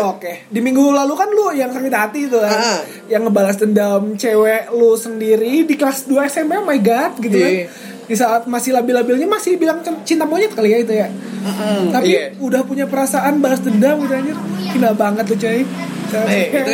Oh, 0.00 0.14
Oke, 0.16 0.46
di 0.48 0.60
minggu 0.62 0.80
lalu 0.80 1.14
kan 1.14 1.28
lu 1.28 1.50
yang 1.52 1.70
sakit 1.70 1.94
hati 1.94 2.30
itu 2.30 2.38
kan, 2.38 2.50
Ah. 2.50 2.80
yang 3.10 3.26
ngebalas 3.26 3.58
dendam 3.58 4.14
cewek 4.14 4.70
lu 4.72 4.94
sendiri 4.94 5.66
di 5.66 5.74
kelas 5.74 6.06
2 6.06 6.26
SMP, 6.26 6.54
oh 6.56 6.64
my 6.64 6.78
god, 6.78 7.18
gitu 7.18 7.36
kan. 7.36 7.52
Iya. 7.52 7.66
Di 8.08 8.16
saat 8.16 8.48
masih 8.48 8.72
labil-labilnya 8.72 9.28
masih 9.28 9.60
bilang 9.60 9.84
cinta 10.08 10.24
monyet 10.24 10.56
kali 10.56 10.72
ya 10.72 10.78
itu 10.80 10.94
ya. 10.96 11.08
Tapi 11.92 12.08
iya. 12.08 12.32
udah 12.40 12.64
punya 12.64 12.88
perasaan 12.88 13.44
balas 13.44 13.60
dendam 13.60 14.00
gitu 14.00 14.14
anjir. 14.16 14.36
Gila 14.72 14.96
banget 14.96 15.24
tuh 15.28 15.36
coy. 15.36 15.60
Eh, 16.08 16.44
itu 16.50 16.72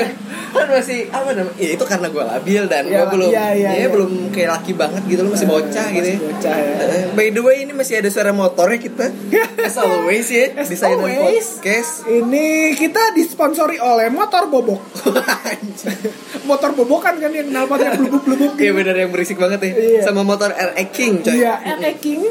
kan 0.55 0.67
masih 0.71 0.99
apa 1.11 1.31
namanya? 1.35 1.57
Ya 1.59 1.69
itu 1.75 1.85
karena 1.85 2.07
gue 2.09 2.25
labil 2.25 2.63
dan 2.71 2.83
Iya, 2.87 2.95
gue 2.95 3.07
belum, 3.11 3.31
iya, 3.31 3.47
iya, 3.53 3.71
ya 3.75 3.79
iya. 3.83 3.89
belum 3.91 4.11
kayak 4.31 4.51
laki 4.55 4.73
banget 4.73 5.03
gitu 5.11 5.21
loh 5.27 5.31
masih 5.35 5.49
bocah 5.51 5.87
gitu. 5.91 6.07
Ya. 6.07 6.19
bocah 6.23 6.55
ya. 6.55 6.75
Eh, 6.79 7.05
By 7.13 7.29
the 7.31 7.43
way 7.43 7.57
ini 7.63 7.73
masih 7.75 7.99
ada 7.99 8.09
suara 8.09 8.31
motornya 8.31 8.79
kita. 8.79 9.07
As 9.67 9.77
always 9.77 10.31
ya 10.31 10.55
As 10.55 10.71
di 10.71 10.77
always. 10.79 11.59
Podcast. 11.59 12.07
Ini 12.07 12.47
kita 12.79 13.13
disponsori 13.13 13.83
oleh 13.83 14.07
motor 14.09 14.47
bobok. 14.47 14.81
motor 16.51 16.71
bobokan 16.73 17.19
kan 17.19 17.31
yang 17.33 17.51
knalpotnya 17.51 17.97
blubuk-blubuk 17.97 18.55
Iya 18.55 18.71
gitu. 18.71 18.79
bener 18.79 18.95
yang 18.95 19.11
berisik 19.11 19.39
banget 19.41 19.61
ya. 19.65 19.73
Iya. 19.75 20.01
Sama 20.07 20.23
motor 20.23 20.53
RX 20.53 20.89
King 20.93 21.15
coy. 21.21 21.35
Iya, 21.35 21.55
RE 21.81 21.93
King. 21.99 22.23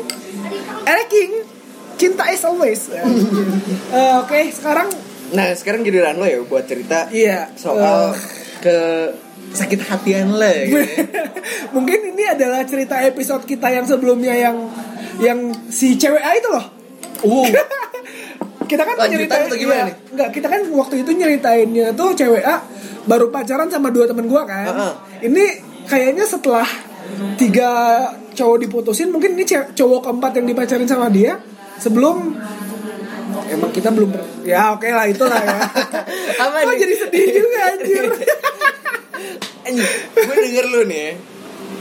RE 0.86 1.06
King. 1.10 1.32
Cinta 1.94 2.26
is 2.32 2.44
always. 2.44 2.88
Eh, 3.94 4.14
Oke, 4.18 4.50
sekarang 4.50 4.90
Nah 5.34 5.48
sekarang 5.58 5.82
giliran 5.82 6.16
lo 6.22 6.26
ya 6.30 6.40
buat 6.46 6.66
cerita 6.70 7.10
iya 7.10 7.50
soal 7.58 8.14
eh, 8.14 8.18
ke 8.62 8.78
sakit 9.54 9.80
hatian 9.86 10.34
lo 10.34 10.46
gitu. 10.46 10.78
ya. 10.78 10.86
mungkin 11.76 12.00
ini 12.14 12.24
adalah 12.30 12.62
cerita 12.66 13.02
episode 13.02 13.44
kita 13.46 13.70
yang 13.74 13.86
sebelumnya 13.86 14.34
yang 14.34 14.70
yang 15.22 15.40
si 15.70 15.98
cewek 15.98 16.22
A 16.22 16.32
itu 16.38 16.50
loh. 16.50 16.66
Uh, 17.24 17.46
kita 18.72 18.84
kan 18.86 18.96
nyeritain 19.10 19.46
atau 19.50 19.58
gimana 19.58 19.78
iya, 19.78 19.90
nih? 19.90 19.96
Enggak, 20.16 20.30
kita 20.34 20.48
kan 20.50 20.62
waktu 20.74 20.96
itu 21.06 21.12
nyeritainnya 21.14 21.94
tuh 21.94 22.14
cewek 22.14 22.44
A 22.46 22.62
baru 23.04 23.30
pacaran 23.30 23.68
sama 23.68 23.90
dua 23.90 24.06
temen 24.10 24.26
gua 24.30 24.48
kan. 24.48 24.66
Heeh. 24.70 24.94
Ini 25.30 25.44
kayaknya 25.90 26.26
setelah 26.26 26.66
tiga 27.38 27.70
cowok 28.34 28.58
diputusin, 28.66 29.14
mungkin 29.14 29.38
ini 29.38 29.46
cowok 29.50 30.10
keempat 30.10 30.42
yang 30.42 30.46
dipacarin 30.50 30.90
sama 30.90 31.12
dia 31.14 31.38
sebelum 31.78 32.34
emang 33.54 33.70
kita 33.70 33.94
belum 33.94 34.10
ya 34.44 34.72
oke 34.72 34.86
lah 34.86 35.06
itulah 35.06 35.40
ya. 35.40 35.60
Apa 36.44 36.58
Kok 36.60 36.70
nih? 36.70 36.80
jadi 36.80 36.94
sedih 36.98 37.26
juga 37.34 37.60
anjir. 37.70 38.04
gue 40.14 40.36
denger 40.38 40.66
lu 40.68 40.82
nih. 40.86 41.10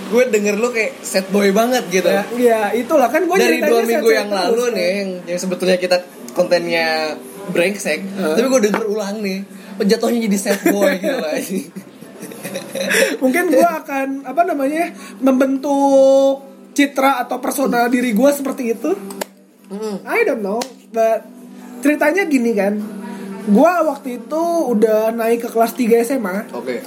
Gue 0.09 0.23
denger 0.29 0.55
lu 0.57 0.69
kayak 0.71 0.93
set 1.01 1.27
boy 1.29 1.49
banget 1.51 1.89
gitu. 1.89 2.05
ya, 2.05 2.23
ya, 2.37 2.61
itulah 2.73 3.09
kan 3.09 3.25
gua 3.25 3.37
Dari 3.37 3.59
dua 3.59 3.81
minggu 3.81 4.09
yang 4.09 4.29
lalu 4.29 4.63
kan. 4.63 4.77
nih 4.77 4.91
yang, 4.95 5.11
yang 5.27 5.39
sebetulnya 5.39 5.77
kita 5.77 5.97
kontennya 6.33 7.17
brengsek, 7.45 8.01
Heeh. 8.01 8.35
tapi 8.37 8.47
gue 8.47 8.61
denger 8.63 8.85
ulang 8.87 9.19
nih. 9.19 9.41
Jatuhnya 9.79 10.21
jadi 10.23 10.39
set 10.39 10.61
boy 10.69 10.95
gitu 10.95 11.17
lah. 11.19 11.33
mungkin 13.19 13.49
gue 13.49 13.65
akan 13.65 14.09
apa 14.23 14.43
namanya 14.45 14.93
membentuk 15.19 16.45
citra 16.73 17.19
atau 17.19 17.41
persona 17.41 17.89
diri 17.89 18.13
gue 18.13 18.31
seperti 18.31 18.65
itu 18.71 18.93
Mm. 19.73 20.05
I 20.05 20.21
don't 20.29 20.45
know 20.45 20.61
but 20.93 21.25
ceritanya 21.83 22.23
gini 22.25 22.53
kan 22.53 22.79
gue 23.45 23.73
waktu 23.85 24.09
itu 24.17 24.43
udah 24.69 25.11
naik 25.11 25.43
ke 25.43 25.49
kelas 25.49 25.75
3 25.75 26.07
SMA 26.07 26.37
Oke. 26.53 26.79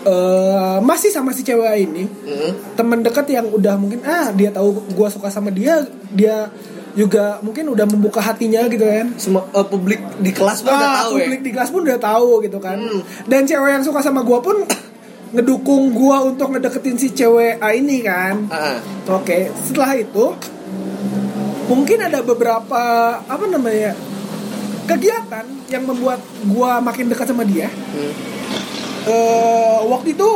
eh 0.00 0.76
masih 0.80 1.10
sama 1.10 1.30
si 1.30 1.42
cewek 1.42 1.74
ini 1.82 2.06
Mm. 2.06 2.50
teman 2.74 3.02
dekat 3.02 3.26
yang 3.28 3.46
udah 3.48 3.74
mungkin 3.74 3.98
ah 4.02 4.30
dia 4.30 4.48
tahu 4.48 4.78
gue 4.88 5.08
suka 5.08 5.26
sama 5.26 5.50
dia 5.50 5.82
dia 6.08 6.46
juga 6.94 7.38
mungkin 7.40 7.68
udah 7.68 7.84
membuka 7.84 8.18
hatinya 8.20 8.66
gitu 8.66 8.82
kan 8.82 9.10
Semua 9.16 9.42
eh, 9.48 9.62
publik 9.64 9.98
di 10.18 10.30
kelas 10.30 10.62
pun 10.62 10.70
udah 10.72 10.88
Ah, 10.88 10.98
tahu 11.00 11.12
publik 11.16 11.40
ya. 11.40 11.44
di 11.44 11.50
kelas 11.50 11.68
pun 11.68 11.80
udah 11.84 11.98
tahu 12.00 12.30
gitu 12.40 12.58
kan 12.58 12.78
Hmm. 12.78 13.02
dan 13.24 13.42
cewek 13.44 13.70
yang 13.72 13.82
suka 13.82 13.98
sama 14.00 14.22
gue 14.22 14.38
pun 14.38 14.56
ngedukung 15.34 15.92
gue 15.92 16.16
untuk 16.24 16.46
ngedeketin 16.48 16.96
si 16.96 17.10
cewek 17.10 17.58
A 17.58 17.70
ini 17.72 18.00
kan 18.00 18.46
Ah, 18.48 18.78
oke 19.08 19.50
setelah 19.60 19.92
itu 19.94 20.24
mungkin 21.68 21.98
ada 22.00 22.22
beberapa 22.22 22.82
apa 23.20 23.44
namanya 23.46 23.92
kegiatan 24.88 25.44
yang 25.66 25.84
membuat 25.84 26.18
gue 26.42 26.70
makin 26.80 27.06
dekat 27.06 27.26
sama 27.26 27.44
dia 27.44 27.68
hmm. 27.68 28.12
Eh, 29.04 29.78
waktu 29.86 30.12
itu 30.12 30.30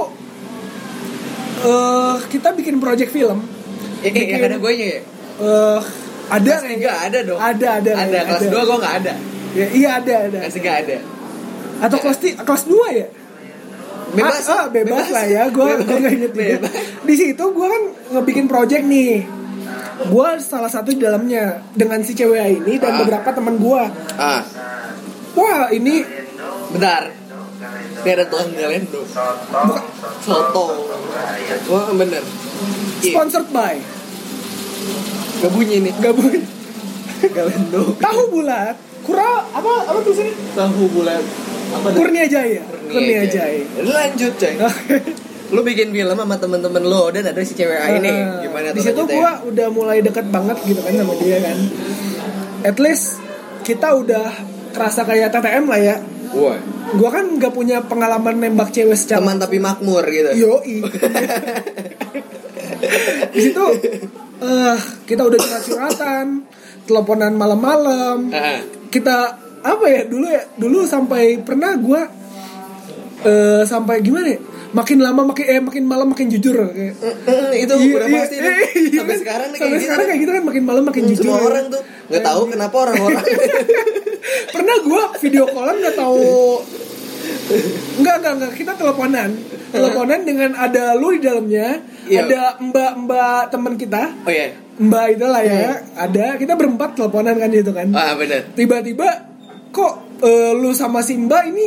eh 1.63 2.17
kita 2.27 2.49
bikin 2.53 2.77
project 2.79 3.11
film 3.11 3.45
Eh, 4.01 4.11
eh, 4.11 4.25
yang 4.29 4.43
ada 4.43 4.57
gue 4.57 4.73
ya. 4.73 4.99
Eh, 5.39 5.79
ada 6.29 6.51
Kelas 6.51 6.65
tiga 6.67 6.91
ada 6.99 7.19
dong. 7.23 7.39
ada 7.39 7.69
ada 7.79 7.91
Ada 7.95 8.19
kelas 8.25 8.45
dua 8.49 8.63
gue 8.65 8.77
nggak 8.79 8.95
ada. 8.99 9.13
ya, 9.53 9.67
iya 9.71 9.89
ada 9.97 10.15
ada 10.27 10.39
Kelas 10.41 10.57
tiga 10.57 10.73
ada. 10.77 10.97
atau 11.81 11.99
kelas 11.99 12.17
ti- 12.17 12.37
kelas 12.37 12.65
2 12.65 12.79
ya 12.95 13.07
Bebas. 14.13 14.45
ah, 14.45 14.55
ah, 14.55 14.67
bebas, 14.69 15.09
lah 15.09 15.25
ya 15.25 15.49
gue 15.49 15.67
Bebas. 15.67 15.87
gue 15.91 16.11
inget 16.13 16.33
Bebas. 16.33 16.73
di 17.03 17.15
situ 17.15 17.45
gue 17.45 17.67
kan 17.67 17.83
ngebikin 18.11 18.47
project 18.47 18.85
nih 18.85 19.25
gue 20.03 20.29
salah 20.39 20.67
satu 20.67 20.89
di 20.89 20.99
dalamnya 20.99 21.61
dengan 21.73 22.01
si 22.01 22.13
cewek 22.13 22.41
ini 22.59 22.77
dan 22.77 22.93
Ah. 22.93 22.99
beberapa 23.01 23.29
teman 23.31 23.57
gue 23.57 23.83
Ah, 24.15 24.41
wah 25.33 25.69
ini 25.69 26.03
bentar. 26.71 27.13
Ini 28.03 28.11
ada 28.11 28.25
tukang 28.25 28.51
galendo. 28.53 29.01
bukan 29.07 29.85
Soto. 30.19 30.67
Wah, 31.69 31.87
bener. 31.93 32.23
Iya. 32.99 33.13
sponsored 33.13 33.49
by 33.49 33.79
Gak 35.39 35.51
bunyi 35.51 35.77
nih. 35.81 35.93
gak 35.97 36.11
boleh 36.13 36.43
Galendo. 37.37 37.83
tahu 37.97 38.23
bulat 38.33 38.75
kura 39.03 39.23
apa 39.49 39.73
apa 39.85 39.99
tulisannya 40.01 40.35
Tahu 40.55 40.83
bulat. 40.91 41.23
Apa? 41.73 41.87
Kurnia 41.93 42.27
Jaya 42.27 42.63
Kurnia 42.85 43.23
Jaya 43.25 43.63
Lu 43.79 43.91
Lanjut, 43.91 44.33
coy. 44.33 44.55
Lu 45.53 45.61
bikin 45.61 45.93
film 45.93 46.17
sama 46.17 46.41
temen-temen 46.41 46.89
lo 46.89 47.13
dan 47.13 47.29
ada 47.29 47.45
si 47.45 47.53
cewek 47.53 47.77
A 47.77 48.01
ini. 48.01 48.09
Gimana 48.49 48.73
di 48.73 48.81
situ 48.81 49.05
gue 49.05 49.31
udah 49.53 49.67
mulai 49.69 50.01
deket 50.01 50.33
banget 50.33 50.57
gitu 50.65 50.81
kan 50.81 50.97
sama 50.97 51.13
dia 51.21 51.37
kan 51.45 51.59
at 52.63 52.79
least 52.79 53.19
kita 53.67 53.95
udah 53.95 54.31
kerasa 54.73 55.05
kayak 55.05 55.35
TTM 55.35 55.67
lah 55.69 55.81
ya 55.83 55.97
Wah, 56.33 56.57
gue 56.97 57.11
kan 57.13 57.29
nggak 57.37 57.53
punya 57.53 57.85
pengalaman 57.85 58.41
nembak 58.41 58.73
cewek 58.73 58.97
secara 58.97 59.21
teman 59.21 59.37
tapi 59.37 59.61
makmur 59.61 60.01
gitu. 60.09 60.33
Yoi. 60.33 60.81
di 63.37 63.41
situ 63.45 63.61
eh 64.41 64.79
kita 65.05 65.29
udah 65.29 65.37
curhat-curhatan, 65.37 66.49
teleponan 66.89 67.37
malam-malam. 67.37 68.33
Ah, 68.33 68.65
Kita 68.89 69.37
apa 69.61 69.85
ya 69.93 70.09
dulu 70.09 70.25
ya 70.25 70.41
dulu 70.57 70.89
sampai 70.89 71.37
pernah 71.45 71.77
gua 71.77 72.01
eh 73.29 73.69
sampai 73.69 74.01
gimana 74.01 74.33
ya? 74.33 74.41
Makin 74.73 74.99
lama 74.99 75.23
makin 75.23 75.45
eh 75.45 75.61
makin 75.61 75.85
malam 75.85 76.07
makin 76.09 76.27
jujur 76.33 76.57
kayak. 76.73 76.97
Mm, 76.97 77.51
itu 77.55 77.75
Iya, 77.77 77.93
udah 77.93 78.09
iya, 78.09 78.17
pasti 78.19 78.37
iya, 78.37 78.53
iya, 78.73 78.91
sampai 78.97 79.05
kan? 79.05 79.19
sekarang 79.21 79.49
nih 79.53 79.59
sampai 79.61 79.69
kayak 79.69 79.83
sekarang 79.85 80.01
gitu. 80.01 80.09
kayak 80.09 80.21
gitu 80.21 80.33
kan 80.33 80.43
makin 80.49 80.63
malam 80.65 80.83
makin 80.83 81.03
jujur. 81.07 81.25
Semua 81.25 81.39
orang 81.43 81.65
tuh 81.69 81.83
nggak 82.09 82.23
tahu 82.23 82.43
kenapa 82.49 82.77
orang-orang 82.81 83.25
pernah 84.55 84.77
gua 84.83 85.03
video 85.19 85.45
callan 85.47 85.77
nggak 85.79 85.97
tahu 85.97 86.25
Enggak, 87.99 88.15
enggak, 88.19 88.33
enggak. 88.35 88.53
Kita 88.57 88.73
teleponan. 88.75 89.31
Teleponan 89.71 90.21
dengan 90.23 90.51
ada 90.55 90.93
lu 90.93 91.13
di 91.13 91.21
dalamnya, 91.21 91.81
Iya. 92.03 92.27
ada 92.27 92.41
mbak-mbak 92.59 93.43
teman 93.49 93.75
kita. 93.77 94.03
Oh 94.25 94.33
iya. 94.33 94.57
Mbak 94.75 95.07
itu 95.13 95.27
lah 95.29 95.43
ya, 95.45 95.71
ada. 95.95 96.35
Kita 96.35 96.57
berempat 96.57 96.97
teleponan 96.97 97.37
kan 97.37 97.49
gitu 97.49 97.71
kan. 97.71 97.93
Ah 97.93 98.17
bener. 98.17 98.51
Tiba-tiba 98.53 99.09
kok 99.71 99.93
eh, 100.19 100.53
lu 100.53 100.73
sama 100.73 101.01
si 101.01 101.15
Mbak 101.15 101.43
ini 101.47 101.67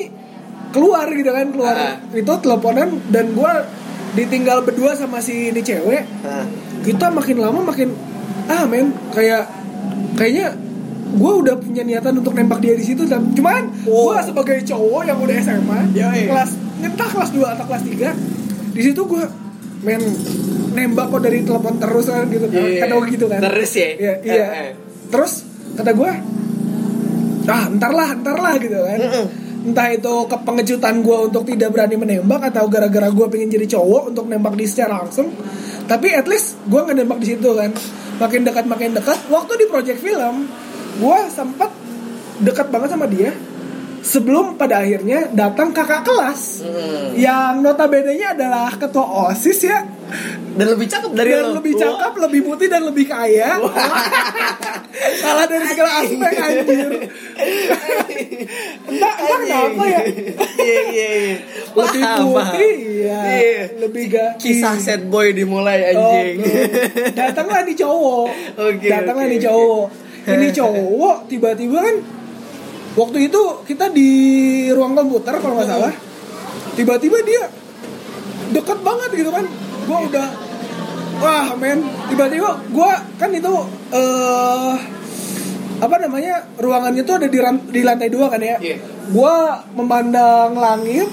keluar 0.75 1.07
gitu 1.07 1.31
kan, 1.31 1.47
keluar. 1.49 1.73
Ah. 1.73 1.95
Itu 2.11 2.35
teleponan 2.37 2.99
dan 3.07 3.31
gua 3.31 3.63
ditinggal 4.11 4.61
berdua 4.61 4.91
sama 4.93 5.19
si 5.19 5.49
ini 5.49 5.59
cewek. 5.59 6.03
Ah. 6.21 6.43
Kita 6.83 7.07
makin 7.09 7.39
lama 7.39 7.63
makin 7.63 7.95
ah 8.45 8.67
men 8.67 8.91
kayak 9.09 9.47
kayaknya 10.13 10.53
gue 11.15 11.31
udah 11.41 11.55
punya 11.55 11.81
niatan 11.81 12.19
untuk 12.19 12.35
nembak 12.35 12.59
dia 12.59 12.75
di 12.75 12.83
situ 12.83 13.07
dan 13.07 13.31
cuman 13.31 13.71
Wow. 13.87 14.11
gue 14.11 14.17
sebagai 14.29 14.57
cowok 14.65 15.01
yang 15.01 15.17
udah 15.17 15.35
SMA 15.39 15.79
Ya, 15.95 16.11
iya. 16.11 16.27
kelas 16.27 16.51
entah 16.77 17.07
kelas 17.07 17.29
2 17.31 17.41
atau 17.41 17.65
kelas 17.65 17.83
3 17.87 18.75
di 18.75 18.81
situ 18.83 19.01
gue 19.01 19.23
men 19.81 20.01
nembak 20.73 21.07
kok 21.07 21.21
dari 21.23 21.41
telepon 21.41 21.79
terus 21.79 22.05
kan 22.05 22.27
gitu 22.27 22.45
Iya. 22.51 22.83
kata 22.83 22.93
gue 22.99 23.07
gitu 23.15 23.25
kan 23.25 23.39
Terus 23.39 23.71
ya? 23.73 23.89
Iya, 23.95 24.13
iya. 24.21 24.33
Eh, 24.35 24.45
eh. 24.59 24.71
terus 25.07 25.33
kata 25.73 25.91
gue 25.93 26.11
ah 27.45 27.63
ntar 27.71 27.91
lah 27.93 28.09
ntar 28.19 28.37
lah 28.37 28.53
gitu 28.57 28.75
kan 28.75 28.99
entah 29.65 29.89
itu 29.89 30.13
kepengejutan 30.29 31.01
gue 31.01 31.17
untuk 31.25 31.43
tidak 31.49 31.73
berani 31.73 31.97
menembak 31.97 32.53
atau 32.53 32.69
gara-gara 32.69 33.09
gue 33.09 33.25
pengen 33.33 33.49
jadi 33.49 33.65
cowok 33.73 34.13
untuk 34.13 34.29
nembak 34.29 34.53
di 34.53 34.65
secara 34.69 35.01
langsung. 35.01 35.33
Tapi 35.89 36.13
at 36.13 36.29
least 36.29 36.61
gue 36.69 36.77
nggak 36.77 36.97
nembak 37.01 37.17
di 37.17 37.27
situ 37.33 37.49
kan. 37.57 37.73
Makin 38.21 38.41
dekat 38.45 38.65
makin 38.69 38.93
dekat. 38.93 39.17
Waktu 39.27 39.51
di 39.57 39.65
project 39.65 39.99
film 39.99 40.45
gue 41.01 41.17
sempat 41.33 41.73
dekat 42.45 42.69
banget 42.69 42.89
sama 42.93 43.09
dia. 43.09 43.33
Sebelum 44.05 44.53
pada 44.53 44.85
akhirnya 44.85 45.33
datang 45.33 45.73
kakak 45.73 46.05
kelas. 46.05 46.61
Mm. 46.61 47.17
yang 47.17 47.65
notabene-nya 47.65 48.37
adalah 48.37 48.69
ketua 48.77 49.33
osis 49.33 49.65
ya 49.65 49.81
Dan 50.55 50.67
lebih 50.71 50.87
cakep 50.87 51.11
dari 51.11 51.31
dan 51.31 51.45
lo. 51.45 51.59
lebih 51.59 51.73
cakep, 51.75 52.13
lebih 52.17 52.41
putih 52.43 52.67
dan 52.67 52.81
lebih 52.83 53.05
kaya. 53.05 53.59
Kalah 55.19 55.45
dari 55.45 55.65
segala 55.67 55.91
aspek 55.99 56.31
anjir. 56.33 56.91
entah 58.85 59.13
entah 59.13 59.13
kenapa 59.17 59.55
apa 59.67 59.83
ya 59.85 60.01
Iya 60.55 60.79
iya 60.87 61.09
iya. 61.11 61.33
lebih 61.75 62.01
putih 62.23 62.73
ya 63.03 63.19
Iya. 63.27 63.63
lebih 63.77 64.03
gak 64.07 64.31
Kisah 64.39 64.75
sad 64.77 65.03
boy 65.05 65.31
dimulai 65.31 65.91
anjing. 65.91 66.39
Oke. 66.39 66.55
Datanglah 67.11 67.61
nih 67.63 67.75
cowok. 67.75 68.27
Oke, 68.55 68.87
Datanglah 68.87 69.25
nih 69.27 69.39
oke. 69.39 69.45
cowok. 69.45 69.85
Ini 70.25 70.47
cowok 70.51 71.15
tiba-tiba 71.27 71.77
kan 71.81 71.95
waktu 72.95 73.17
itu 73.27 73.41
kita 73.67 73.91
di 73.91 74.09
ruang 74.71 74.95
komputer 74.95 75.35
kalau 75.37 75.59
nggak 75.59 75.67
salah. 75.67 75.93
Tiba-tiba 76.73 77.17
dia 77.21 77.43
deket 78.47 78.79
banget 78.79 79.09
gitu 79.13 79.29
kan. 79.29 79.45
Gua 79.85 79.99
udah 80.09 80.27
wah 81.15 81.47
men, 81.55 81.79
tiba-tiba 82.11 82.59
gua 82.75 82.91
kan 83.15 83.31
itu 83.31 83.53
eh 83.95 84.75
apa 85.75 85.95
namanya 85.99 86.39
ruangannya 86.55 87.03
tuh 87.03 87.19
ada 87.19 87.27
di, 87.27 87.39
di 87.71 87.81
lantai 87.83 88.07
dua 88.07 88.31
kan 88.31 88.39
ya? 88.39 88.55
Iya. 88.59 88.77
gua 89.11 89.59
memandang 89.75 90.55
langit 90.55 91.05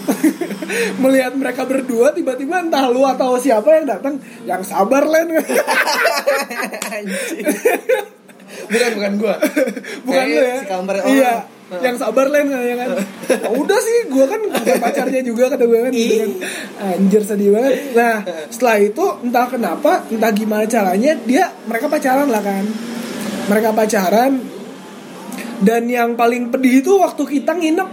melihat 1.03 1.35
mereka 1.35 1.67
berdua 1.67 2.15
tiba-tiba 2.15 2.63
entah 2.63 2.87
lu 2.89 3.03
atau 3.05 3.37
siapa 3.37 3.69
yang 3.83 3.87
datang 3.91 4.23
yang 4.47 4.63
sabar 4.63 5.05
len. 5.05 5.29
Bukan 8.73 8.91
bukan 8.97 9.13
gua. 9.19 9.35
bukan 10.07 10.25
lu 10.29 10.41
ya? 10.41 10.57
Si 10.63 10.67
kampret 10.69 11.03
orang. 11.03 11.15
iya 11.15 11.35
yang 11.81 11.97
sabar 11.97 12.29
len 12.29 12.53
ya 12.53 12.77
kan? 12.77 12.91
Ya 13.33 13.49
udah 13.49 13.79
sih 13.81 14.13
gua 14.13 14.29
kan 14.29 14.45
bukan 14.45 14.77
pacarnya 14.77 15.25
juga 15.25 15.49
kata 15.49 15.65
gue 15.65 15.81
kan. 15.89 15.93
Gitu 15.95 16.15
kan 16.21 16.31
anjir 16.85 17.23
sedih 17.25 17.49
banget. 17.57 17.97
Nah 17.97 18.17
setelah 18.53 18.77
itu 18.77 19.05
entah 19.25 19.47
kenapa 19.49 20.05
entah 20.13 20.33
gimana 20.37 20.69
caranya 20.69 21.17
dia 21.25 21.49
mereka 21.65 21.89
pacaran 21.89 22.29
lah 22.29 22.43
kan. 22.45 22.65
Mereka 23.49 23.73
pacaran. 23.73 24.33
Dan 25.63 25.87
yang 25.87 26.19
paling 26.19 26.51
pedih 26.51 26.83
itu 26.83 26.99
waktu 26.99 27.23
kita 27.23 27.55
nginep. 27.55 27.89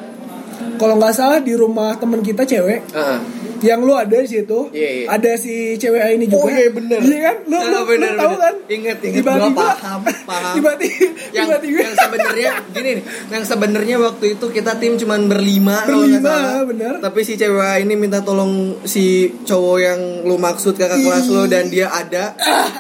Kalau 0.82 1.00
nggak 1.00 1.14
salah 1.16 1.40
di 1.40 1.54
rumah 1.56 1.96
temen 1.96 2.20
kita 2.20 2.44
cewek. 2.44 2.84
Heeh. 2.92 3.39
Yang 3.62 3.80
lu 3.80 3.92
ada 3.92 4.16
di 4.16 4.30
situ 4.30 4.60
Iya, 4.70 4.90
iya. 4.94 5.06
ada 5.10 5.32
si 5.36 5.54
cewek 5.76 6.00
ini 6.12 6.26
juga 6.26 6.42
Oh, 6.42 6.50
iya, 6.50 6.70
bener. 6.70 7.00
iya 7.02 7.20
kan 7.26 7.38
lu 7.44 7.56
Ah, 7.56 7.64
lu, 7.66 7.80
bener, 7.86 8.12
lu 8.12 8.20
tahu 8.20 8.34
kan 8.36 8.56
Ingat, 8.66 8.98
ingat. 8.98 9.16
tiba-tiba 9.16 9.50
Gua 9.50 9.70
paham, 9.76 10.00
paham. 10.24 10.54
tiba-tiba 10.56 11.06
yang 11.30 11.48
tiba-tiba 11.48 11.80
yang 11.82 11.96
sebenarnya 11.98 12.52
gini 12.74 12.90
nih 12.92 13.04
yang 13.30 13.44
sebenarnya 13.44 13.96
waktu 14.00 14.26
itu 14.34 14.46
kita 14.50 14.72
tim 14.76 14.94
cuman 14.96 15.22
berlima 15.26 15.78
Berlima, 15.84 16.30
salah. 16.30 16.64
bener. 16.64 16.94
tapi 17.00 17.20
si 17.22 17.34
cewek 17.34 17.58
ini 17.80 17.94
minta 17.96 18.20
tolong 18.20 18.52
si 18.84 19.06
cowok 19.42 19.78
yang 19.78 20.00
lu 20.24 20.36
maksud 20.36 20.74
kakak 20.74 20.98
kelas 20.98 21.26
lo 21.28 21.44
dan 21.46 21.68
dia 21.68 21.88
ada 21.88 22.34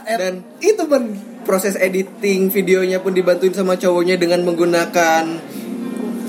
dan 0.08 0.42
itu 0.60 0.84
ben 0.84 1.12
proses 1.42 1.74
editing 1.76 2.48
videonya 2.48 2.98
pun 2.98 3.12
dibantuin 3.12 3.52
sama 3.52 3.74
cowoknya 3.74 4.16
dengan 4.16 4.42
menggunakan 4.42 5.24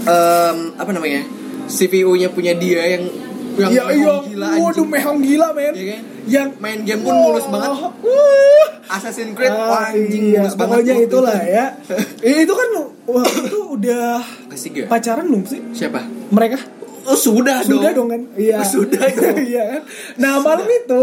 em, 0.03 0.57
apa 0.75 0.91
namanya 0.91 1.23
CPU-nya 1.67 2.29
punya 2.29 2.51
dia 2.53 2.83
yang 2.91 3.05
yang 3.61 3.71
ya 3.71 3.83
iya. 3.85 3.85
mehong 3.93 4.25
gila 4.27 4.47
waduh 4.57 4.87
mehong 4.87 5.21
gila 5.21 5.49
men. 5.53 5.73
Iya 5.73 5.87
kan? 5.91 6.03
yang 6.27 6.49
main 6.57 6.79
game 6.83 7.01
pun 7.01 7.15
mulus 7.15 7.47
banget. 7.47 7.71
Assassin's 8.87 9.33
Creed 9.35 9.51
Ah, 9.51 9.67
wah 9.67 9.85
anjing 9.89 10.25
iya, 10.31 10.41
mulus 10.43 10.55
banget 10.55 10.75
pokoknya 10.77 10.95
itulah 11.01 11.39
itu. 11.39 11.53
ya. 11.53 11.65
Eh, 12.27 12.37
itu 12.43 12.55
kan 12.55 12.69
wah 13.07 13.27
itu 13.27 13.59
udah 13.71 14.07
Ketiga. 14.51 14.83
pacaran 14.87 15.25
belum 15.27 15.43
sih? 15.45 15.61
Siapa? 15.73 16.01
Mereka. 16.31 16.59
Oh 17.03 17.17
sudah, 17.17 17.63
sudah 17.63 17.91
dong. 17.91 18.09
kan? 18.09 18.23
Iya. 18.35 18.61
Oh, 18.61 18.67
sudah 18.67 19.05
dong. 19.17 19.37
iya 19.41 19.63
kan? 19.71 19.83
Nah 20.17 20.41
malam 20.41 20.67
itu 20.67 21.03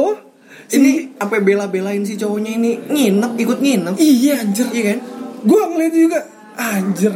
si 0.68 0.76
ini 0.78 0.92
sampai 1.16 1.40
bela-belain 1.40 2.04
si 2.04 2.14
cowoknya 2.16 2.52
ini 2.54 2.72
nginep 2.86 3.32
ikut 3.38 3.58
nginep. 3.58 3.94
Iya 3.96 4.34
anjir. 4.42 4.68
Iya 4.70 4.84
kan? 4.94 5.00
Gue 5.42 5.62
ngeliat 5.64 5.94
juga 5.94 6.20
anjir 6.56 7.14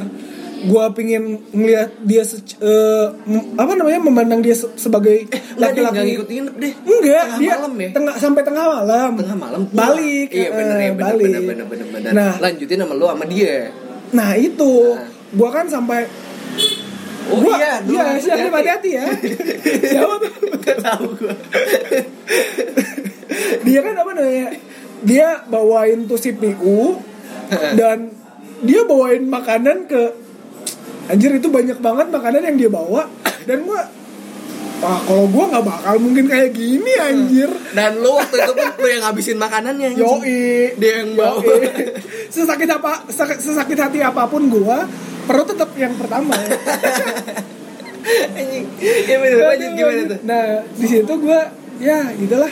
gue 0.62 0.86
pingin 0.94 1.24
ngeliat 1.50 1.90
dia 2.02 2.22
se- 2.22 2.38
eh, 2.56 3.06
m- 3.26 3.56
apa 3.56 3.74
namanya 3.74 4.00
memandang 4.00 4.40
dia 4.40 4.54
se- 4.54 4.70
sebagai 4.76 5.26
nggak 5.26 5.58
laki-laki. 5.58 6.06
ngikut 6.14 6.28
nginep 6.30 6.56
deh 6.56 6.74
enggak 6.82 7.24
tengah 7.24 7.40
dia 7.40 7.52
malam 7.56 7.74
ya? 7.74 7.90
tengah 7.92 8.16
sampai 8.16 8.42
tengah 8.42 8.66
malam. 8.70 9.10
Tengah 9.18 9.38
malam 9.38 9.62
pulang. 9.66 9.80
balik 9.90 10.28
iya 10.30 10.50
bener 10.50 10.76
eh, 10.76 10.82
ya 10.82 10.92
bener 10.92 11.06
balik. 11.08 11.26
bener 11.26 11.42
bener 11.42 11.66
bener, 11.66 11.88
bener. 11.90 12.12
nah. 12.14 12.34
Lanjutin 12.38 12.78
sama 12.78 12.94
lu 12.94 13.06
sama 13.06 13.26
dia. 13.26 13.56
Nah 14.12 14.30
itu. 14.36 14.74
Nah. 14.94 15.08
gue 15.32 15.50
kan 15.50 15.66
sampai 15.66 16.00
oh 17.32 17.40
gua, 17.40 17.56
iya 17.56 17.74
iya 17.88 18.04
siapa 18.20 18.52
hati-hati. 18.54 18.90
ya. 18.92 19.06
Siapa 19.96 20.14
tuh 20.20 20.32
Gak 20.60 20.78
tahu 20.78 21.06
gua. 21.18 21.34
Dia 23.66 23.80
kan 23.80 23.96
apa 23.96 24.12
namanya 24.12 24.48
dia 25.02 25.42
bawain 25.48 26.06
tuh 26.06 26.20
CPU 26.20 27.00
dan 27.74 28.14
dia 28.62 28.86
bawain 28.86 29.26
makanan 29.26 29.90
ke 29.90 30.02
anjir 31.12 31.32
itu 31.34 31.48
banyak 31.48 31.78
banget 31.78 32.08
makanan 32.08 32.42
yang 32.44 32.58
dia 32.58 32.70
bawa 32.70 33.06
dan 33.44 33.62
gua 33.62 33.84
Wah, 34.82 34.98
kalau 35.00 35.30
gua 35.30 35.46
nggak 35.48 35.62
bakal 35.64 35.96
mungkin 36.00 36.26
kayak 36.26 36.52
gini 36.52 36.90
anjir. 36.98 37.46
dan 37.72 38.02
lu 38.02 38.18
waktu 38.18 38.34
itu 38.36 38.50
pun 38.52 38.66
lu 38.74 38.88
yang 38.90 39.02
ngabisin 39.04 39.38
makanannya 39.38 39.94
anjing. 39.94 40.02
Yoi. 40.02 40.74
dia 40.74 40.94
yang 40.98 41.14
bawa 41.14 41.38
Yoi. 41.38 41.70
Sesakit 42.28 42.66
apa 42.66 43.06
sak- 43.08 43.38
sesakit 43.38 43.78
hati 43.78 44.02
apa 44.02 44.26
pun 44.26 44.50
gua, 44.50 44.90
perlu 45.24 45.46
tetap 45.46 45.70
yang 45.76 45.94
pertama. 45.94 46.34
ya. 46.34 46.50
anjing 48.34 48.66
ya 49.06 49.18
bener 49.18 49.38
lanjut 49.46 49.70
gimana 49.72 50.02
tuh 50.08 50.20
Nah, 50.24 50.44
di 50.72 50.86
situ 50.88 51.14
gua 51.20 51.40
ya 51.78 52.00
gitulah. 52.16 52.50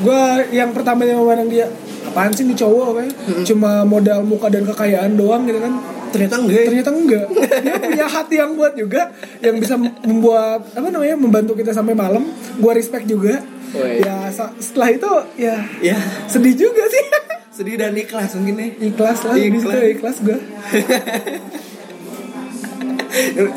Gua 0.00 0.20
yang 0.48 0.72
pertama 0.72 1.04
yang 1.04 1.20
memandang 1.20 1.52
dia 1.52 1.66
apaan 2.02 2.32
sih 2.32 2.42
nih 2.42 2.56
cowok 2.56 2.88
kayak 2.96 3.12
cuma 3.44 3.84
modal 3.84 4.24
muka 4.24 4.48
dan 4.48 4.64
kekayaan 4.64 5.12
doang 5.14 5.44
gitu 5.44 5.60
kan 5.60 5.76
ternyata 6.10 6.36
enggak. 6.36 6.58
Ya? 6.58 6.64
ternyata 6.68 6.90
enggak. 6.90 7.26
Dia 7.60 7.74
punya 7.78 8.06
hati 8.06 8.34
yang 8.36 8.52
buat 8.54 8.74
juga 8.74 9.02
yang 9.38 9.56
bisa 9.56 9.74
membuat 9.78 10.60
apa 10.70 10.88
namanya 10.88 11.16
membantu 11.16 11.54
kita 11.54 11.70
sampai 11.70 11.94
malam. 11.94 12.26
Gua 12.58 12.72
respect 12.74 13.06
juga. 13.06 13.40
Oh, 13.70 13.86
iya. 13.86 14.26
ya 14.34 14.42
setelah 14.58 14.90
itu 14.90 15.10
ya 15.38 15.54
ya 15.78 15.96
sedih 16.26 16.54
juga 16.58 16.84
sih. 16.86 17.04
Sedih 17.50 17.76
dan 17.76 17.92
ikhlas 17.92 18.34
mungkin 18.34 18.56
ya. 18.56 18.68
Ikhlas 18.80 19.18
lah 19.22 19.34
Ikhlas. 19.34 19.84
ikhlas 19.90 20.16
gua. 20.22 20.38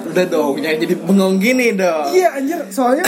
Udah 0.09 0.25
dong 0.25 0.57
jangan 0.59 0.77
jadi 0.79 0.95
bengong 0.97 1.35
gini 1.37 1.73
dong. 1.73 2.09
Iya 2.09 2.29
anjir. 2.35 2.59
Soalnya 2.69 3.05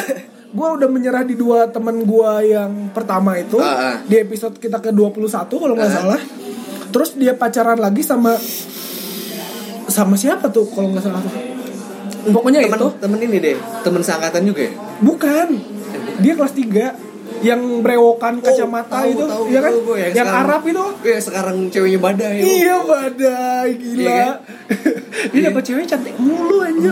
gua 0.50 0.78
udah 0.78 0.88
menyerah 0.88 1.22
di 1.22 1.36
dua 1.36 1.68
temen 1.68 2.06
gua 2.06 2.40
yang 2.40 2.90
pertama 2.90 3.36
itu. 3.36 3.58
Ah, 3.58 3.92
ah. 3.92 3.96
di 4.02 4.16
episode 4.16 4.56
kita 4.56 4.78
ke 4.78 4.94
21 4.94 5.26
kalau 5.52 5.74
nggak 5.74 5.90
Ah. 5.90 5.96
salah. 5.96 6.22
Terus 6.90 7.18
dia 7.18 7.34
pacaran 7.36 7.76
lagi 7.76 8.02
sama 8.02 8.38
sama 9.88 10.16
siapa 10.16 10.50
tuh 10.50 10.66
kalau 10.68 10.90
nggak 10.90 11.04
salah 11.04 11.22
tuh 11.22 11.34
pokoknya 12.28 12.66
temen, 12.66 12.76
itu 12.76 12.88
temen 12.98 13.20
ini 13.20 13.38
deh 13.40 13.56
temen 13.82 14.02
seangkatan 14.02 14.42
juga 14.44 14.62
ya 14.66 14.74
Bukan. 14.96 15.48
Dia 16.16 16.34
kelas 16.34 16.56
3 16.56 17.44
yang 17.44 17.62
brewokan 17.84 18.40
kacamata 18.40 19.04
tahu, 19.04 19.12
itu, 19.12 19.26
tahu, 19.28 19.44
ya 19.46 19.60
kan? 19.60 19.70
tahu 19.70 19.80
gue, 19.84 19.98
yang 20.00 20.12
yang 20.14 20.26
sekarang- 20.26 20.48
Arab 20.48 20.62
itu. 20.64 20.86
Iya 21.04 21.20
sekarang 21.20 21.58
ceweknya 21.68 22.00
badai 22.00 22.38
Iya 22.40 22.76
badai 22.82 23.70
gila. 23.76 24.00
Iya 24.00 24.12
kan? 24.16 24.36
Dia 25.32 25.42
dapat 25.46 25.64
cewek 25.64 25.86
cantik 25.86 26.16
mulu 26.16 26.58
aja. 26.60 26.92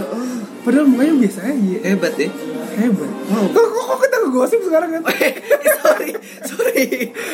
Padahal 0.62 0.86
mukanya 0.86 1.14
biasa 1.18 1.40
aja. 1.44 1.78
hebat 1.82 2.14
ya 2.14 2.30
Hebat. 2.74 3.10
Wow. 3.30 3.46
Kok, 3.48 3.68
kok, 3.70 3.86
kok 3.88 4.08
ngegosip 4.34 4.66
sekarang 4.66 4.90
kan? 4.98 5.02
sorry 5.78 6.10
sorry 6.42 6.86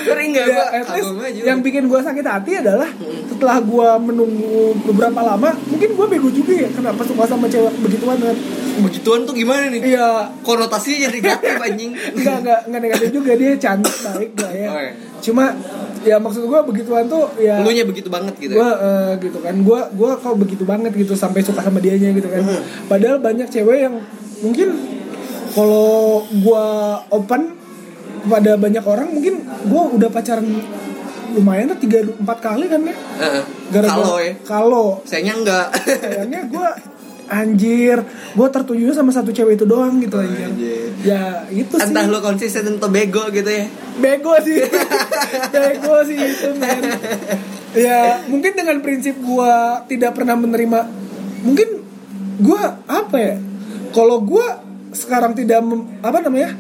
sorry 0.03 0.23
enggak 0.35 0.47
Ya, 0.51 0.83
gua 0.83 1.27
yang 1.31 1.59
bikin 1.63 1.87
gue 1.87 1.99
sakit 2.03 2.25
hati 2.27 2.59
adalah 2.59 2.91
setelah 3.31 3.63
gue 3.63 3.89
menunggu 4.03 4.75
beberapa 4.83 5.23
lama, 5.23 5.55
mungkin 5.71 5.95
gue 5.95 6.05
bego 6.11 6.27
juga 6.27 6.67
ya 6.67 6.69
kenapa 6.75 7.07
suka 7.07 7.23
sama 7.23 7.47
cewek 7.47 7.71
begituan 7.79 8.19
kan? 8.19 8.35
begituan 8.79 9.27
tuh 9.27 9.35
gimana 9.35 9.67
nih 9.71 9.95
Iya, 9.95 10.31
konotasinya 10.43 11.07
jadi 11.07 11.19
negatif 11.19 11.55
anjing 11.67 11.91
enggak 12.15 12.35
enggak 12.43 12.59
enggak 12.67 12.81
negatif 12.87 13.09
juga 13.11 13.31
dia 13.35 13.51
cantik 13.59 13.95
baik 14.03 14.31
lah 14.39 14.51
ya. 14.51 14.67
Iya. 14.71 14.91
Cuma 15.19 15.45
ya 15.99 16.15
maksud 16.15 16.47
gue 16.47 16.59
begituan 16.63 17.11
tuh 17.11 17.27
ya 17.43 17.59
lu 17.59 17.75
nya 17.75 17.83
begitu 17.83 18.07
banget 18.07 18.31
gitu 18.39 18.55
gue 18.55 18.69
eh, 18.71 19.11
gitu 19.19 19.37
kan 19.43 19.51
gue 19.51 19.79
gue 19.99 20.11
kok 20.15 20.35
begitu 20.39 20.63
banget 20.63 20.91
gitu 20.95 21.11
sampai 21.11 21.43
suka 21.43 21.59
sama 21.59 21.83
dianya 21.83 22.15
gitu 22.15 22.27
kan. 22.31 22.43
Hmm. 22.43 22.61
Padahal 22.87 23.19
banyak 23.19 23.47
cewek 23.51 23.83
yang 23.83 23.99
mungkin 24.39 24.98
kalau 25.49 25.91
gue 26.25 26.65
open 27.09 27.41
kepada 28.19 28.51
banyak 28.55 28.83
orang 28.83 29.07
mungkin 29.09 29.35
gue 29.43 29.83
udah 29.95 30.09
pacaran 30.09 30.45
lumayan 31.29 31.69
tuh 31.69 31.79
tiga 31.79 32.01
empat 32.03 32.37
kali 32.39 32.65
kan 32.65 32.81
ya. 32.81 32.95
Gara-gara- 33.69 33.95
kalau 33.95 34.17
ya 34.19 34.33
Kalau 34.41 34.87
sayangnya 35.03 35.35
enggak 35.37 35.67
sayangnya 35.95 36.41
gue 36.45 36.67
anjir 37.29 37.97
gue 38.31 38.47
tertuju 38.49 38.89
sama 38.91 39.09
satu 39.09 39.29
cewek 39.29 39.53
itu 39.53 39.63
doang 39.63 39.97
gitu 39.99 40.17
anjir. 40.17 40.49
Anjir. 40.49 40.89
Ya 40.99 41.45
itu 41.47 41.69
sih. 41.71 41.85
entah 41.85 42.05
lu 42.05 42.19
konsisten 42.19 42.65
atau 42.67 42.89
bego 42.89 43.29
gitu 43.29 43.45
ya 43.47 43.65
bego 43.95 44.33
sih 44.39 44.57
bego 45.53 45.95
sih 46.03 46.17
itu 46.17 46.49
men 46.55 46.81
ya 47.71 48.25
mungkin 48.25 48.51
dengan 48.51 48.81
prinsip 48.81 49.13
gua 49.19 49.85
tidak 49.85 50.13
pernah 50.13 50.33
menerima 50.33 50.79
mungkin 51.39 51.85
gua 52.39 52.81
apa 52.83 53.15
ya 53.15 53.35
kalau 53.89 54.19
gua 54.19 54.65
sekarang 54.91 55.34
tidak 55.34 55.62
mem- 55.62 56.01
apa 56.01 56.19
namanya 56.19 56.55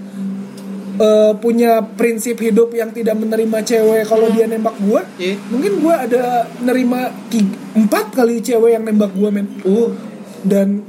eh, 0.99 1.33
punya 1.39 1.79
prinsip 1.81 2.37
hidup 2.37 2.75
yang 2.75 2.91
tidak 2.91 3.15
menerima 3.15 3.57
cewek 3.63 4.03
kalau 4.03 4.27
dia 4.29 4.45
nembak 4.45 4.75
gua 4.83 5.01
Iya. 5.15 5.35
mungkin 5.47 5.71
gua 5.79 5.95
ada 6.03 6.23
nerima 6.59 7.09
tiga, 7.31 7.55
empat 7.73 8.11
kali 8.13 8.43
cewek 8.43 8.75
yang 8.75 8.83
nembak 8.83 9.11
gua 9.15 9.29
men. 9.31 9.47
Uh. 9.63 9.95
Dan 10.39 10.83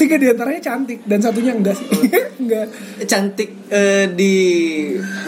tiga 0.00 0.16
di 0.16 0.26
antaranya 0.26 0.62
cantik 0.64 1.04
dan 1.04 1.20
satunya 1.20 1.52
enggak 1.52 1.76
sih. 1.76 1.88
Enggak. 2.40 2.72
Cantik 3.04 3.52
eh, 3.68 4.08
di 4.10 4.32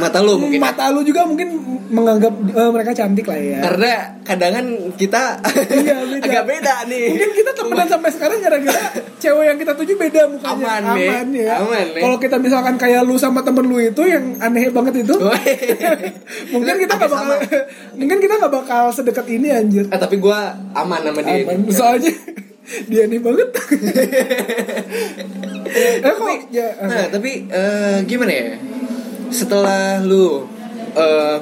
mata 0.00 0.25
lu 0.25 0.41
mungkin 0.41 0.57
ya? 0.57 0.64
mata 0.64 0.88
lu 0.88 1.05
juga 1.05 1.29
mungkin 1.29 1.61
menganggap 1.93 2.33
eh, 2.33 2.71
mereka 2.73 2.97
cantik 2.97 3.29
lah 3.29 3.37
ya. 3.37 3.61
Karena 3.61 3.93
kadangan 4.25 4.67
kita 4.97 5.45
Iya, 5.45 5.97
beda. 6.09 6.25
agak 6.25 6.45
beda 6.49 6.75
nih. 6.88 7.05
Mungkin 7.12 7.31
kita 7.37 7.50
temenan 7.52 7.85
sampai 7.85 8.11
sekarang 8.11 8.41
gara-gara 8.41 8.81
cewek 9.21 9.45
yang 9.45 9.59
kita 9.61 9.73
tuju 9.76 9.93
beda 9.95 10.21
mukanya. 10.26 10.88
Aman, 10.88 11.26
nih. 11.29 11.45
ya. 11.45 11.61
Aman, 11.61 11.87
kalau 11.93 12.17
kita 12.17 12.37
misalkan 12.41 12.81
kayak 12.81 13.05
lu 13.05 13.21
sama 13.21 13.45
temen 13.45 13.69
lu 13.69 13.76
itu 13.76 14.02
yang 14.02 14.41
aneh 14.41 14.73
banget 14.73 15.05
itu 15.05 15.12
mungkin 16.55 16.75
kita 16.79 16.93
nggak 16.97 17.11
bakal 17.11 17.37
mungkin 17.93 18.19
kita 18.19 18.35
nggak 18.41 18.52
bakal 18.52 18.83
sedekat 18.88 19.26
ini 19.29 19.49
anjir. 19.52 19.85
Eh, 19.85 19.99
tapi 20.00 20.17
gue 20.17 20.38
aman 20.73 21.00
sama 21.02 21.21
dia 21.21 21.45
Aman. 21.45 21.69
soalnya 21.69 22.12
dia 22.62 23.11
aneh 23.11 23.19
banget 23.19 23.49
eh 25.73 26.12
kok 26.14 26.28
ya 26.54 26.69
Nah, 26.78 27.07
tapi 27.11 27.49
eh, 27.49 27.97
gimana 28.07 28.33
ya? 28.33 28.54
Setelah 29.33 29.99
lu 30.04 30.47
eh, 30.95 31.37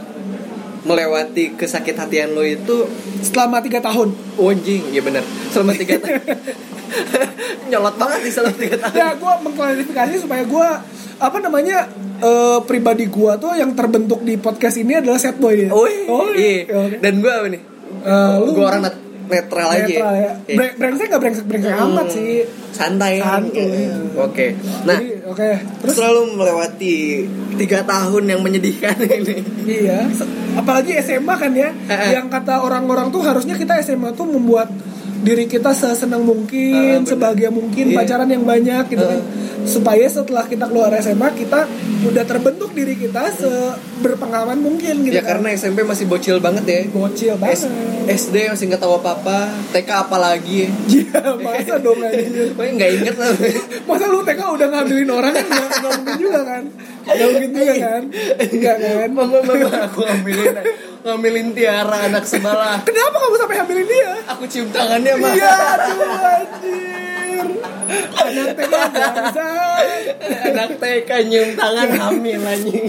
melewati 0.81 1.61
kesakit 1.61 1.93
hatian 1.93 2.33
lu 2.33 2.41
itu 2.41 2.89
selama 3.21 3.61
tiga 3.61 3.85
tahun 3.85 4.17
oh, 4.41 4.49
anjing, 4.49 4.81
ya 4.95 5.05
benar. 5.05 5.21
Selama 5.53 5.77
tiga 5.77 6.01
tahun. 6.01 6.25
Nyolot 7.71 7.97
banget 8.01 8.19
nih 8.25 8.33
selama 8.33 8.57
tiga 8.57 8.77
tahun. 8.81 8.97
ya 8.97 9.09
gue 9.15 9.35
mengklarifikasi 9.45 10.15
supaya 10.25 10.43
gue 10.49 10.69
apa 11.21 11.37
namanya 11.37 11.85
eh, 12.25 12.59
pribadi 12.65 13.13
gue 13.13 13.33
tuh 13.37 13.53
yang 13.53 13.77
terbentuk 13.77 14.25
di 14.25 14.41
podcast 14.41 14.81
ini 14.81 15.05
adalah 15.05 15.21
set 15.21 15.37
boy 15.37 15.53
ya 15.53 15.69
Oh, 15.69 15.85
oh 16.09 16.33
iya. 16.33 16.65
Dan 16.97 17.21
gue 17.21 17.29
apa 17.29 17.49
nih? 17.53 17.63
Lu 18.41 18.57
gue 18.57 18.65
orang 18.65 18.89
netral 19.31 19.69
aja. 19.71 19.87
netral 19.87 20.15
ya. 20.15 20.31
Bre- 20.51 20.75
brengsek 20.75 21.07
gak 21.09 21.21
brengsek 21.21 21.45
brengsek 21.45 21.71
Hmm, 21.71 21.85
amat 21.89 22.07
sih 22.09 22.43
Santai. 22.71 23.15
Santuy. 23.19 23.63
Gitu. 23.63 24.19
Oke. 24.19 24.47
Nah, 24.83 24.97
Jadi, 24.97 25.09
oke 25.23 25.49
terus 25.81 25.95
selalu 25.95 26.21
melewati 26.35 26.95
tiga 27.57 27.81
tahun 27.83 28.25
yang 28.27 28.41
menyedihkan 28.41 28.99
ini. 29.21 29.37
iya 29.65 30.03
apalagi 30.53 30.99
SMA 30.99 31.35
kan 31.35 31.53
ya 31.53 31.71
yang 32.11 32.27
kata 32.27 32.59
orang-orang 32.59 33.09
tuh 33.09 33.23
harusnya 33.23 33.55
kita 33.55 33.79
SMA 33.81 34.11
tuh 34.13 34.27
membuat 34.27 34.67
diri 35.21 35.45
kita 35.45 35.71
sesenang 35.71 36.25
mungkin, 36.25 37.05
bener. 37.05 37.05
sebahagia 37.05 37.53
mungkin, 37.53 37.93
Iya. 37.93 37.97
pacaran 38.01 38.25
yang 38.25 38.41
banyak 38.41 38.89
gitu 38.89 39.05
kan. 39.05 39.21
Supaya 39.63 40.07
setelah 40.07 40.45
kita 40.45 40.65
keluar 40.65 40.91
SMA 40.97 41.29
kita 41.33 41.69
udah 42.03 42.25
terbentuk 42.25 42.71
diri 42.71 42.95
kita 42.95 43.29
seberpengalaman 43.31 44.59
mungkin 44.59 45.03
gitu 45.03 45.13
Ya 45.13 45.21
kan. 45.21 45.39
karena 45.39 45.53
SMP 45.53 45.83
masih 45.83 46.05
bocil 46.05 46.39
banget 46.39 46.65
ya. 46.65 46.81
bocil 46.89 47.35
S- 47.37 47.39
banget. 47.39 47.71
SD 48.11 48.37
masih 48.49 48.65
nggak 48.67 48.81
tahu 48.81 48.97
apa-apa, 48.97 49.39
TK 49.71 49.91
apalagi 50.01 50.57
ya. 50.65 50.69
Iya, 51.11 51.21
masa 51.37 51.75
dong 51.77 52.01
anjir. 52.03 52.51
Nggak 52.53 52.91
inget 52.97 53.15
lah. 53.15 53.31
Masa 53.89 54.05
lu 54.07 54.21
TK 54.21 54.41
udah 54.41 54.67
ngambilin 54.69 55.09
orang 55.09 55.33
kan 55.33 55.45
nggak 55.45 55.69
nggak 55.77 55.93
mungkin 55.95 56.17
juga 56.19 56.41
kan? 56.43 56.63
Nggak 57.03 57.29
mungkin 57.29 57.51
juga 57.53 57.75
kan? 57.77 58.03
Enggak 58.41 58.77
kan? 58.79 59.09
Mama 59.11 59.39
mama 59.41 59.69
aku 59.85 60.01
ngambilin 60.01 60.55
ngambilin 61.01 61.49
Tiara 61.51 61.99
anak 62.07 62.25
sebelah. 62.25 62.79
Kenapa 62.83 63.17
kamu 63.19 63.37
sampai 63.37 63.57
hamilin 63.59 63.87
dia? 63.87 64.11
Aku 64.29 64.43
cium 64.45 64.69
tangannya 64.69 65.13
mah. 65.17 65.33
Iya, 65.33 65.53
aduh 65.77 65.99
anjir. 66.23 67.10
Anak 68.21 68.49
TK 68.57 68.73
bangsa. 68.73 69.49
anak 70.51 70.71
TK 70.79 71.11
nyium 71.27 71.51
tangan 71.57 71.89
hamil 71.97 72.41
anjing. 72.45 72.87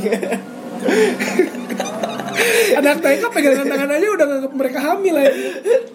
Anak 2.71 2.97
TK 3.03 3.23
pegangan 3.29 3.67
tangan 3.67 3.89
aja 3.91 4.07
udah 4.07 4.25
nganggap 4.25 4.53
mereka 4.55 4.79
hamil 4.81 5.13
aja. 5.19 5.31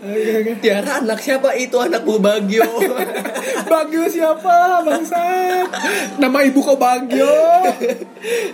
Oke, 0.06 0.32
oke. 0.40 0.52
Tiara 0.62 1.02
anak 1.02 1.18
siapa 1.18 1.56
itu 1.58 1.76
anak 1.80 2.06
Bu 2.06 2.22
Bagio. 2.22 2.64
Bagio 3.70 4.04
siapa 4.06 4.84
bangsa? 4.86 5.18
Nama 6.20 6.38
ibu 6.46 6.60
kok 6.62 6.78
Bagio? 6.78 7.34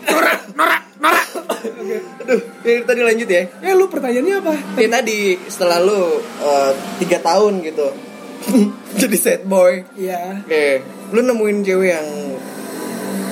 Norak, 0.08 0.40
norak, 0.56 0.82
norak. 1.02 1.26
Oke. 1.60 1.96
Aduh, 2.24 2.40
ya, 2.64 2.80
tadi 2.86 3.00
lanjut 3.04 3.28
ya. 3.28 3.42
Eh 3.60 3.72
lu 3.76 3.90
pertanyaannya 3.92 4.34
apa? 4.40 4.54
Ya 4.80 4.88
tadi 4.88 5.36
setelah 5.50 5.78
lu 5.82 6.22
eh, 6.22 6.72
tiga 7.02 7.18
tahun 7.20 7.60
gitu 7.66 8.11
jadi 9.00 9.16
sad 9.16 9.42
boy. 9.44 9.84
Iya. 9.94 10.42
Oke, 10.42 10.64
lu 11.10 11.20
nemuin 11.20 11.58
cewek 11.62 11.88
yang 11.90 12.06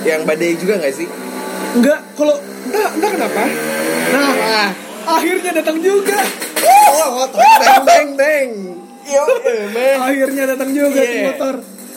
yang 0.00 0.20
badai 0.24 0.56
juga 0.56 0.78
gak 0.78 0.94
sih? 0.94 1.08
Enggak, 1.70 2.00
kalau 2.14 2.34
enggak, 2.66 2.88
enggak 2.96 3.10
kenapa? 3.14 3.42
Nah, 4.10 4.30
Ah, 5.00 5.16
akhirnya 5.16 5.50
datang 5.54 5.80
juga. 5.80 6.18
oh, 6.96 7.24
teng 7.28 7.82
teng 7.88 8.08
teng. 8.14 8.48
Yo, 9.02 9.24
man. 9.74 9.96
Akhirnya 10.02 10.44
datang 10.46 10.70
juga 10.70 11.00
si 11.00 11.18
motor. 11.22 11.54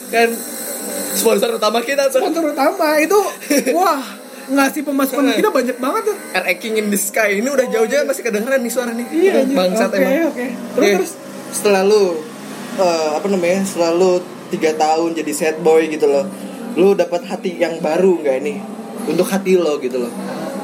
Kan 0.08 0.30
sponsor 1.14 1.48
utama 1.54 1.78
kita 1.80 2.08
tuh. 2.08 2.20
Sponsor 2.20 2.44
utama 2.50 2.98
itu 2.98 3.18
wah 3.70 4.02
ngasih 4.44 4.84
pemasukan 4.84 5.32
kita 5.32 5.48
banyak 5.48 5.76
banget 5.78 6.02
tuh. 6.04 6.16
R 6.34 6.44
King 6.56 6.74
in 6.76 6.86
the 6.88 6.98
Sky 6.98 7.38
ini 7.38 7.48
udah 7.48 7.64
jauh-jauh 7.64 8.04
masih 8.04 8.22
kedengeran 8.22 8.60
nih 8.60 8.72
suara 8.72 8.92
nih. 8.92 9.06
Iya, 9.08 9.32
bangsat 9.48 9.88
Oke, 9.88 10.00
emang. 10.00 10.28
oke. 10.28 10.44
Terus, 10.44 10.76
Oke, 10.76 10.88
terus. 10.96 11.12
Setelah 11.50 11.82
lu 11.84 12.02
eh, 12.76 13.10
apa 13.12 13.26
namanya? 13.26 13.62
Setelah 13.62 13.92
lu 13.92 14.12
tiga 14.48 14.70
tahun 14.72 15.14
jadi 15.14 15.32
sad 15.32 15.56
boy 15.60 15.86
gitu 15.86 16.06
loh. 16.06 16.26
Lu 16.74 16.92
dapat 16.92 17.22
hati 17.24 17.54
yang 17.54 17.78
baru 17.78 18.18
nggak 18.18 18.38
nih? 18.40 18.58
Untuk 19.04 19.26
hati 19.26 19.54
lo 19.54 19.76
gitu 19.78 20.00
loh. 20.00 20.12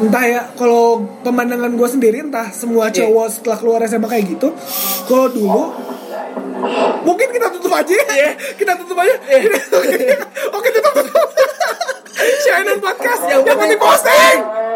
entah 0.01 0.25
ya 0.25 0.41
kalau 0.57 0.97
pemandangan 1.21 1.77
gue 1.77 1.85
sendiri 1.85 2.25
entah 2.25 2.49
semua 2.51 2.89
Iya. 2.89 3.05
cowok 3.05 3.27
setelah 3.29 3.57
keluar 3.61 3.85
SMA 3.85 4.09
kayak 4.09 4.33
gitu 4.33 4.49
kalau 5.05 5.29
dulu 5.29 5.77
mungkin 7.05 7.29
kita 7.29 7.53
tutup 7.53 7.69
aja 7.69 7.93
ya 7.93 8.09
Iya. 8.09 8.31
kita 8.57 8.81
tutup 8.81 8.97
aja 8.97 9.13
oke 9.77 9.97
oke 10.57 10.69
tutup 10.73 10.93
tutup 10.97 11.29
Shannon 12.49 12.81
podcast 12.81 13.29
Yang 13.29 13.45
penting 13.45 13.77
posting 13.77 14.39